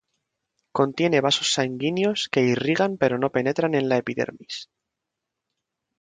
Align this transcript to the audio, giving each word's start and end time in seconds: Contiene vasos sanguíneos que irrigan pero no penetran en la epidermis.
Contiene 0.71 1.21
vasos 1.21 1.53
sanguíneos 1.53 2.27
que 2.31 2.41
irrigan 2.41 2.97
pero 2.97 3.19
no 3.19 3.29
penetran 3.31 3.75
en 3.75 3.87
la 3.87 3.97
epidermis. 3.97 4.67